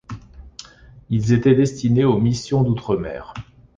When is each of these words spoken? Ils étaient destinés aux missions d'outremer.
Ils 1.11 1.31
étaient 1.31 1.53
destinés 1.53 2.05
aux 2.05 2.17
missions 2.17 2.63
d'outremer. 2.63 3.21